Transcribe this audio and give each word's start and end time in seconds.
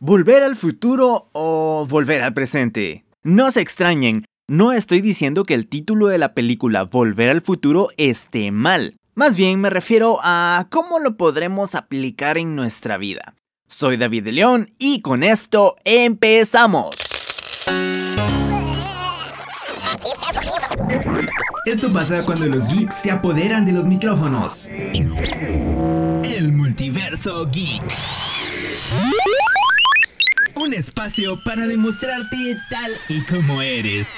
¿Volver 0.00 0.44
al 0.44 0.54
futuro 0.54 1.28
o 1.32 1.84
volver 1.88 2.22
al 2.22 2.32
presente? 2.32 3.04
No 3.24 3.50
se 3.50 3.60
extrañen, 3.60 4.24
no 4.46 4.72
estoy 4.72 5.00
diciendo 5.00 5.42
que 5.42 5.54
el 5.54 5.66
título 5.66 6.06
de 6.06 6.18
la 6.18 6.34
película 6.34 6.84
Volver 6.84 7.30
al 7.30 7.42
futuro 7.42 7.88
esté 7.96 8.52
mal. 8.52 8.94
Más 9.16 9.34
bien 9.34 9.60
me 9.60 9.70
refiero 9.70 10.20
a 10.22 10.68
cómo 10.70 11.00
lo 11.00 11.16
podremos 11.16 11.74
aplicar 11.74 12.38
en 12.38 12.54
nuestra 12.54 12.96
vida. 12.96 13.34
Soy 13.66 13.96
David 13.96 14.22
de 14.22 14.30
León 14.30 14.68
y 14.78 15.00
con 15.00 15.24
esto 15.24 15.74
empezamos. 15.84 16.94
Esto 21.66 21.92
pasa 21.92 22.24
cuando 22.24 22.46
los 22.46 22.68
geeks 22.68 22.94
se 22.94 23.10
apoderan 23.10 23.66
de 23.66 23.72
los 23.72 23.86
micrófonos. 23.86 24.68
El 24.68 26.52
multiverso 26.52 27.50
geek. 27.50 27.82
Un 30.60 30.74
espacio 30.74 31.38
para 31.44 31.68
demostrarte 31.68 32.56
tal 32.68 32.90
y 33.08 33.20
como 33.22 33.62
eres. 33.62 34.08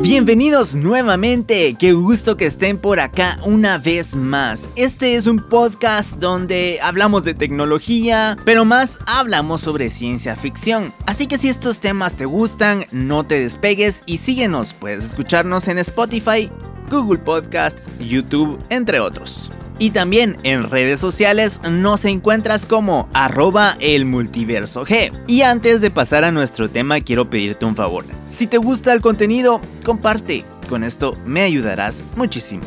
Bienvenidos 0.00 0.76
nuevamente, 0.76 1.74
qué 1.76 1.92
gusto 1.92 2.36
que 2.36 2.46
estén 2.46 2.78
por 2.78 3.00
acá 3.00 3.36
una 3.44 3.78
vez 3.78 4.14
más. 4.14 4.68
Este 4.76 5.16
es 5.16 5.26
un 5.26 5.38
podcast 5.38 6.12
donde 6.18 6.78
hablamos 6.80 7.24
de 7.24 7.34
tecnología, 7.34 8.36
pero 8.44 8.64
más 8.64 8.98
hablamos 9.06 9.62
sobre 9.62 9.90
ciencia 9.90 10.36
ficción. 10.36 10.92
Así 11.06 11.26
que 11.26 11.36
si 11.36 11.48
estos 11.48 11.80
temas 11.80 12.14
te 12.14 12.26
gustan, 12.26 12.86
no 12.92 13.24
te 13.24 13.40
despegues 13.40 14.02
y 14.06 14.18
síguenos, 14.18 14.72
puedes 14.72 15.04
escucharnos 15.04 15.66
en 15.66 15.78
Spotify, 15.78 16.48
Google 16.90 17.18
Podcasts, 17.18 17.88
YouTube, 17.98 18.62
entre 18.68 19.00
otros. 19.00 19.50
Y 19.78 19.90
también 19.90 20.38
en 20.42 20.70
redes 20.70 21.00
sociales 21.00 21.60
nos 21.68 22.04
encuentras 22.04 22.64
como 22.64 23.08
arroba 23.12 23.76
el 23.80 24.06
multiverso 24.06 24.84
G. 24.86 25.12
Y 25.26 25.42
antes 25.42 25.80
de 25.80 25.90
pasar 25.90 26.24
a 26.24 26.32
nuestro 26.32 26.70
tema 26.70 27.00
quiero 27.00 27.28
pedirte 27.28 27.64
un 27.66 27.76
favor. 27.76 28.04
Si 28.26 28.46
te 28.46 28.58
gusta 28.58 28.92
el 28.92 29.00
contenido, 29.00 29.60
comparte. 29.84 30.44
Con 30.68 30.82
esto 30.82 31.16
me 31.26 31.42
ayudarás 31.42 32.04
muchísimo. 32.16 32.64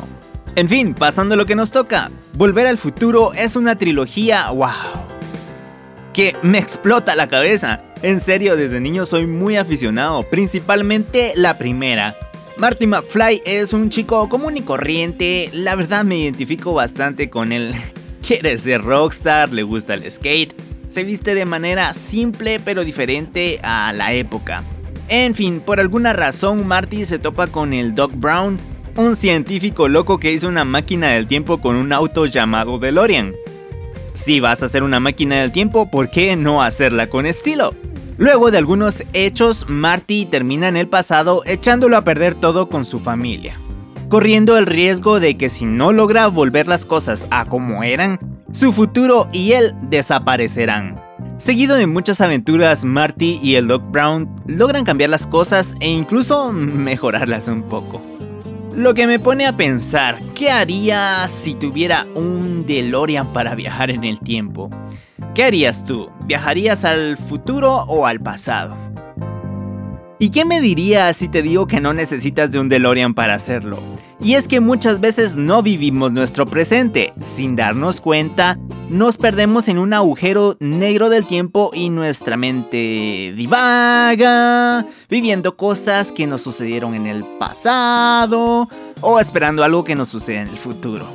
En 0.56 0.68
fin, 0.68 0.94
pasando 0.94 1.36
lo 1.36 1.46
que 1.46 1.54
nos 1.54 1.70
toca. 1.70 2.10
Volver 2.34 2.66
al 2.66 2.78
futuro 2.78 3.32
es 3.34 3.56
una 3.56 3.76
trilogía, 3.76 4.50
wow. 4.50 4.70
Que 6.12 6.36
me 6.42 6.58
explota 6.58 7.14
la 7.16 7.28
cabeza. 7.28 7.82
En 8.02 8.20
serio, 8.20 8.56
desde 8.56 8.80
niño 8.80 9.04
soy 9.04 9.26
muy 9.26 9.56
aficionado, 9.56 10.22
principalmente 10.22 11.32
la 11.36 11.58
primera. 11.58 12.16
Marty 12.60 12.86
McFly 12.86 13.40
es 13.46 13.72
un 13.72 13.88
chico 13.88 14.28
común 14.28 14.58
y 14.58 14.60
corriente, 14.60 15.48
la 15.54 15.76
verdad 15.76 16.04
me 16.04 16.18
identifico 16.18 16.74
bastante 16.74 17.30
con 17.30 17.52
él. 17.52 17.74
Quiere 18.26 18.58
ser 18.58 18.82
rockstar, 18.82 19.50
le 19.50 19.62
gusta 19.62 19.94
el 19.94 20.08
skate, 20.10 20.52
se 20.90 21.02
viste 21.02 21.34
de 21.34 21.46
manera 21.46 21.94
simple 21.94 22.60
pero 22.62 22.84
diferente 22.84 23.60
a 23.62 23.94
la 23.94 24.12
época. 24.12 24.62
En 25.08 25.34
fin, 25.34 25.60
por 25.60 25.80
alguna 25.80 26.12
razón 26.12 26.68
Marty 26.68 27.06
se 27.06 27.18
topa 27.18 27.46
con 27.46 27.72
el 27.72 27.94
Doc 27.94 28.12
Brown, 28.14 28.60
un 28.94 29.16
científico 29.16 29.88
loco 29.88 30.18
que 30.18 30.30
hizo 30.30 30.46
una 30.46 30.66
máquina 30.66 31.12
del 31.12 31.26
tiempo 31.26 31.62
con 31.62 31.76
un 31.76 31.94
auto 31.94 32.26
llamado 32.26 32.78
DeLorean. 32.78 33.32
Si 34.12 34.38
vas 34.38 34.62
a 34.62 34.66
hacer 34.66 34.82
una 34.82 35.00
máquina 35.00 35.40
del 35.40 35.50
tiempo, 35.50 35.90
¿por 35.90 36.10
qué 36.10 36.36
no 36.36 36.62
hacerla 36.62 37.06
con 37.06 37.24
estilo? 37.24 37.72
Luego 38.20 38.50
de 38.50 38.58
algunos 38.58 39.02
hechos, 39.14 39.64
Marty 39.70 40.26
termina 40.26 40.68
en 40.68 40.76
el 40.76 40.88
pasado 40.88 41.40
echándolo 41.46 41.96
a 41.96 42.04
perder 42.04 42.34
todo 42.34 42.68
con 42.68 42.84
su 42.84 42.98
familia, 42.98 43.58
corriendo 44.10 44.58
el 44.58 44.66
riesgo 44.66 45.20
de 45.20 45.38
que 45.38 45.48
si 45.48 45.64
no 45.64 45.90
logra 45.90 46.26
volver 46.26 46.68
las 46.68 46.84
cosas 46.84 47.26
a 47.30 47.46
como 47.46 47.82
eran, 47.82 48.20
su 48.52 48.74
futuro 48.74 49.26
y 49.32 49.52
él 49.52 49.74
desaparecerán. 49.84 51.00
Seguido 51.38 51.76
de 51.76 51.86
muchas 51.86 52.20
aventuras, 52.20 52.84
Marty 52.84 53.40
y 53.42 53.54
el 53.54 53.68
Doc 53.68 53.90
Brown 53.90 54.28
logran 54.46 54.84
cambiar 54.84 55.08
las 55.08 55.26
cosas 55.26 55.74
e 55.80 55.88
incluso 55.88 56.52
mejorarlas 56.52 57.48
un 57.48 57.62
poco. 57.62 58.02
Lo 58.74 58.94
que 58.94 59.08
me 59.08 59.18
pone 59.18 59.46
a 59.46 59.56
pensar, 59.56 60.20
¿qué 60.34 60.50
haría 60.50 61.26
si 61.26 61.54
tuviera 61.54 62.06
un 62.14 62.64
DeLorean 62.66 63.32
para 63.32 63.56
viajar 63.56 63.90
en 63.90 64.04
el 64.04 64.20
tiempo? 64.20 64.70
¿Qué 65.34 65.42
harías 65.42 65.84
tú? 65.84 66.08
¿Viajarías 66.26 66.84
al 66.84 67.18
futuro 67.18 67.84
o 67.88 68.06
al 68.06 68.20
pasado? 68.20 68.76
¿Y 70.20 70.30
qué 70.30 70.44
me 70.44 70.60
dirías 70.60 71.16
si 71.16 71.28
te 71.28 71.42
digo 71.42 71.66
que 71.66 71.80
no 71.80 71.94
necesitas 71.94 72.52
de 72.52 72.60
un 72.60 72.68
DeLorean 72.68 73.12
para 73.12 73.34
hacerlo? 73.34 73.82
Y 74.20 74.34
es 74.34 74.46
que 74.46 74.60
muchas 74.60 75.00
veces 75.00 75.34
no 75.36 75.62
vivimos 75.62 76.12
nuestro 76.12 76.46
presente. 76.46 77.12
Sin 77.24 77.56
darnos 77.56 78.00
cuenta, 78.00 78.58
nos 78.90 79.16
perdemos 79.16 79.68
en 79.68 79.78
un 79.78 79.94
agujero 79.94 80.56
negro 80.58 81.08
del 81.08 81.24
tiempo 81.24 81.70
y 81.72 81.90
nuestra 81.90 82.36
mente 82.36 83.32
divaga, 83.36 84.84
viviendo 85.08 85.56
cosas 85.56 86.10
que 86.10 86.26
nos 86.26 86.42
sucedieron 86.42 86.94
en 86.94 87.06
el 87.06 87.24
pasado 87.38 88.68
o 89.00 89.20
esperando 89.20 89.62
algo 89.62 89.84
que 89.84 89.94
nos 89.94 90.08
suceda 90.08 90.42
en 90.42 90.48
el 90.48 90.58
futuro 90.58 91.06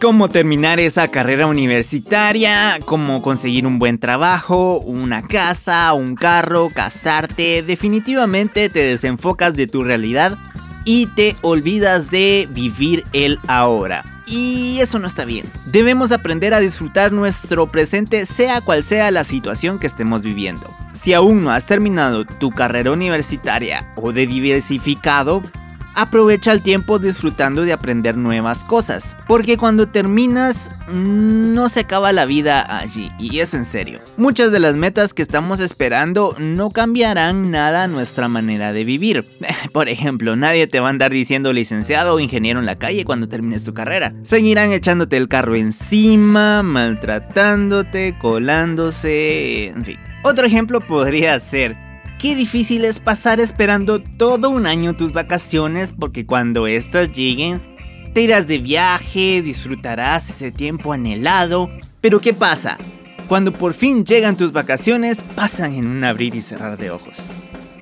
cómo 0.00 0.28
terminar 0.28 0.80
esa 0.80 1.08
carrera 1.08 1.46
universitaria, 1.46 2.78
cómo 2.84 3.22
conseguir 3.22 3.66
un 3.66 3.78
buen 3.78 3.98
trabajo, 3.98 4.78
una 4.80 5.22
casa, 5.22 5.94
un 5.94 6.14
carro, 6.14 6.68
casarte. 6.68 7.62
Definitivamente 7.62 8.68
te 8.68 8.80
desenfocas 8.80 9.56
de 9.56 9.66
tu 9.66 9.82
realidad 9.82 10.36
y 10.84 11.06
te 11.06 11.36
olvidas 11.40 12.10
de 12.10 12.46
vivir 12.52 13.02
el 13.14 13.38
ahora. 13.46 14.13
Y 14.26 14.78
eso 14.80 14.98
no 14.98 15.06
está 15.06 15.24
bien. 15.24 15.46
Debemos 15.66 16.12
aprender 16.12 16.54
a 16.54 16.60
disfrutar 16.60 17.12
nuestro 17.12 17.66
presente 17.66 18.24
sea 18.26 18.60
cual 18.60 18.82
sea 18.82 19.10
la 19.10 19.24
situación 19.24 19.78
que 19.78 19.86
estemos 19.86 20.22
viviendo. 20.22 20.74
Si 20.92 21.12
aún 21.12 21.44
no 21.44 21.50
has 21.50 21.66
terminado 21.66 22.24
tu 22.24 22.50
carrera 22.50 22.92
universitaria 22.92 23.92
o 23.96 24.12
de 24.12 24.26
diversificado, 24.26 25.42
aprovecha 25.94 26.52
el 26.52 26.62
tiempo 26.62 26.98
disfrutando 26.98 27.62
de 27.62 27.72
aprender 27.72 28.16
nuevas 28.16 28.64
cosas, 28.64 29.16
porque 29.26 29.56
cuando 29.56 29.88
terminas 29.88 30.70
no 30.92 31.68
se 31.68 31.80
acaba 31.80 32.12
la 32.12 32.26
vida 32.26 32.78
allí, 32.78 33.10
y 33.18 33.40
es 33.40 33.54
en 33.54 33.64
serio. 33.64 34.00
Muchas 34.16 34.52
de 34.52 34.60
las 34.60 34.76
metas 34.76 35.14
que 35.14 35.22
estamos 35.22 35.60
esperando 35.60 36.34
no 36.38 36.70
cambiarán 36.70 37.50
nada 37.50 37.86
nuestra 37.88 38.28
manera 38.28 38.72
de 38.72 38.84
vivir. 38.84 39.26
Por 39.72 39.88
ejemplo, 39.88 40.36
nadie 40.36 40.66
te 40.66 40.80
va 40.80 40.88
a 40.88 40.90
andar 40.90 41.12
diciendo 41.12 41.52
licenciado 41.52 42.14
o 42.14 42.20
ingeniero 42.20 42.60
en 42.60 42.66
la 42.66 42.76
calle 42.76 43.04
cuando 43.04 43.28
termines 43.28 43.64
tu 43.64 43.74
carrera. 43.74 44.14
Seguirán 44.22 44.72
echándote 44.72 45.16
el 45.16 45.28
carro 45.28 45.54
encima, 45.54 46.62
maltratándote, 46.62 48.16
colándose, 48.18 49.68
en 49.68 49.84
fin. 49.84 49.98
Otro 50.22 50.46
ejemplo 50.46 50.80
podría 50.80 51.38
ser 51.38 51.76
Qué 52.24 52.34
difícil 52.34 52.86
es 52.86 53.00
pasar 53.00 53.38
esperando 53.38 54.00
todo 54.00 54.48
un 54.48 54.64
año 54.64 54.96
tus 54.96 55.12
vacaciones 55.12 55.92
porque 55.92 56.24
cuando 56.24 56.66
estas 56.66 57.12
lleguen, 57.12 57.60
te 58.14 58.22
irás 58.22 58.48
de 58.48 58.56
viaje, 58.56 59.42
disfrutarás 59.42 60.30
ese 60.30 60.50
tiempo 60.50 60.94
anhelado. 60.94 61.68
Pero 62.00 62.22
¿qué 62.22 62.32
pasa? 62.32 62.78
Cuando 63.28 63.52
por 63.52 63.74
fin 63.74 64.06
llegan 64.06 64.38
tus 64.38 64.52
vacaciones, 64.52 65.20
pasan 65.20 65.74
en 65.74 65.86
un 65.86 66.02
abrir 66.02 66.34
y 66.34 66.40
cerrar 66.40 66.78
de 66.78 66.92
ojos. 66.92 67.30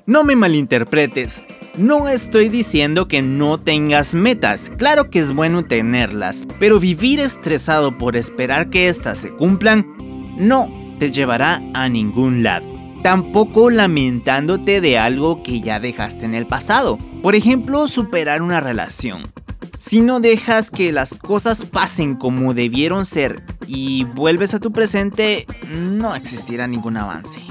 No 0.05 0.25
me 0.25 0.35
malinterpretes, 0.35 1.45
no 1.77 2.09
estoy 2.09 2.49
diciendo 2.49 3.07
que 3.07 3.21
no 3.21 3.59
tengas 3.59 4.13
metas, 4.13 4.73
claro 4.77 5.09
que 5.09 5.19
es 5.19 5.31
bueno 5.31 5.63
tenerlas, 5.63 6.45
pero 6.59 6.81
vivir 6.81 7.21
estresado 7.21 7.97
por 7.97 8.17
esperar 8.17 8.69
que 8.69 8.89
éstas 8.89 9.19
se 9.19 9.29
cumplan 9.29 9.87
no 10.37 10.69
te 10.99 11.11
llevará 11.11 11.61
a 11.73 11.87
ningún 11.87 12.43
lado 12.43 12.72
tampoco 13.03 13.69
lamentándote 13.69 14.81
de 14.81 14.97
algo 14.97 15.43
que 15.43 15.61
ya 15.61 15.79
dejaste 15.79 16.25
en 16.25 16.33
el 16.33 16.47
pasado. 16.47 16.97
Por 17.21 17.35
ejemplo, 17.35 17.87
superar 17.87 18.41
una 18.41 18.61
relación. 18.61 19.23
Si 19.79 20.01
no 20.01 20.21
dejas 20.21 20.71
que 20.71 20.93
las 20.93 21.19
cosas 21.19 21.65
pasen 21.65 22.15
como 22.15 22.53
debieron 22.53 23.05
ser 23.05 23.43
y 23.67 24.05
vuelves 24.05 24.53
a 24.53 24.59
tu 24.59 24.71
presente, 24.71 25.45
no 25.69 26.15
existirá 26.15 26.65
ningún 26.67 26.95
avance. 26.95 27.41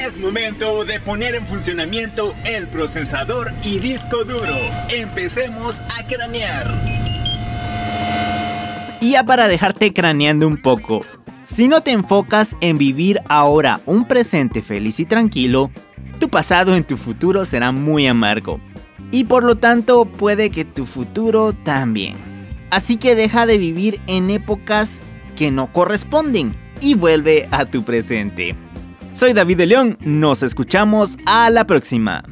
Es 0.00 0.18
momento 0.18 0.84
de 0.84 1.00
poner 1.00 1.34
en 1.34 1.46
funcionamiento 1.46 2.32
el 2.44 2.68
procesador 2.68 3.52
y 3.64 3.80
disco 3.80 4.24
duro. 4.24 4.54
Empecemos 4.88 5.80
a 5.98 6.06
cranear. 6.06 7.00
Y 9.00 9.12
ya 9.12 9.24
para 9.24 9.48
dejarte 9.48 9.92
craneando 9.92 10.46
un 10.46 10.58
poco, 10.58 11.04
si 11.50 11.66
no 11.66 11.80
te 11.80 11.90
enfocas 11.90 12.56
en 12.60 12.78
vivir 12.78 13.20
ahora 13.28 13.80
un 13.84 14.06
presente 14.06 14.62
feliz 14.62 15.00
y 15.00 15.04
tranquilo, 15.04 15.72
tu 16.20 16.28
pasado 16.28 16.76
en 16.76 16.84
tu 16.84 16.96
futuro 16.96 17.44
será 17.44 17.72
muy 17.72 18.06
amargo. 18.06 18.60
Y 19.10 19.24
por 19.24 19.42
lo 19.42 19.56
tanto 19.56 20.04
puede 20.04 20.50
que 20.50 20.64
tu 20.64 20.86
futuro 20.86 21.52
también. 21.52 22.14
Así 22.70 22.98
que 22.98 23.16
deja 23.16 23.46
de 23.46 23.58
vivir 23.58 24.00
en 24.06 24.30
épocas 24.30 25.00
que 25.34 25.50
no 25.50 25.72
corresponden 25.72 26.52
y 26.80 26.94
vuelve 26.94 27.48
a 27.50 27.64
tu 27.64 27.82
presente. 27.82 28.54
Soy 29.10 29.32
David 29.32 29.56
de 29.56 29.66
León, 29.66 29.98
nos 30.00 30.44
escuchamos 30.44 31.16
a 31.26 31.50
la 31.50 31.66
próxima. 31.66 32.22